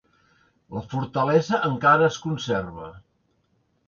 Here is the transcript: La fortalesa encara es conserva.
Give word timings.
La 0.77 0.81
fortalesa 0.93 1.59
encara 1.67 2.07
es 2.13 2.17
conserva. 2.23 2.89